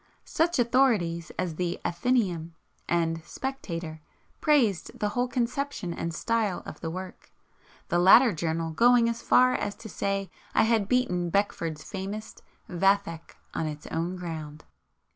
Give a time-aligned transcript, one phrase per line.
[0.25, 2.55] Such authorities as the "Athenaeum"
[2.89, 4.01] and "Spectator"
[4.39, 7.31] praised the whole conception and style of the work,
[7.89, 12.33] the latter journal going as far as to say that I had beaten Beckford's famous
[12.67, 14.65] "Vathek" on its own ground.